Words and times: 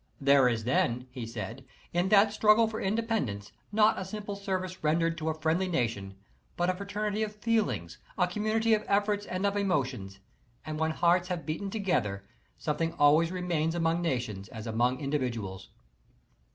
There 0.19 0.49
is 0.49 0.63
then, 0.63 1.05
he 1.11 1.27
said, 1.27 1.63
in 1.93 2.09
that 2.09 2.33
struggle 2.33 2.65
for 2.67 2.81
independence, 2.81 3.51
not 3.71 3.99
a 3.99 4.03
simple 4.03 4.35
service 4.35 4.83
ren 4.83 4.99
dered 4.99 5.15
to 5.17 5.29
a 5.29 5.39
friendly 5.39 5.67
nation, 5.67 6.15
but 6.57 6.71
a 6.71 6.73
fraternity 6.73 7.21
of 7.21 7.35
feelings, 7.35 7.99
a 8.17 8.25
community 8.25 8.73
of 8.73 8.83
efforts 8.87 9.27
and 9.27 9.45
of 9.45 9.55
emotions; 9.55 10.17
and 10.65 10.79
when 10.79 10.89
hearts 10.89 11.27
have 11.27 11.45
beaten 11.45 11.69
together 11.69 12.23
something 12.57 12.93
always 12.97 13.31
remains 13.31 13.75
among 13.75 14.01
nations 14.01 14.47
as 14.49 14.65
among 14.65 14.99
individuals. 14.99 15.69